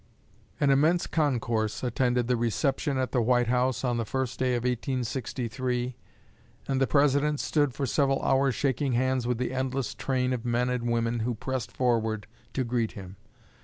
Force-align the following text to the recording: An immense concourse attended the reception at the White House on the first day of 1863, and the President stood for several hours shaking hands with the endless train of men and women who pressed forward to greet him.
An 0.59 0.71
immense 0.71 1.05
concourse 1.05 1.83
attended 1.83 2.27
the 2.27 2.35
reception 2.35 2.97
at 2.97 3.11
the 3.11 3.21
White 3.21 3.49
House 3.49 3.83
on 3.83 3.97
the 3.97 4.03
first 4.03 4.39
day 4.39 4.55
of 4.55 4.63
1863, 4.63 5.95
and 6.67 6.81
the 6.81 6.87
President 6.87 7.39
stood 7.39 7.75
for 7.75 7.85
several 7.85 8.19
hours 8.23 8.55
shaking 8.55 8.93
hands 8.93 9.27
with 9.27 9.37
the 9.37 9.53
endless 9.53 9.93
train 9.93 10.33
of 10.33 10.43
men 10.43 10.71
and 10.71 10.89
women 10.91 11.19
who 11.19 11.35
pressed 11.35 11.71
forward 11.71 12.25
to 12.53 12.63
greet 12.63 12.93
him. 12.93 13.15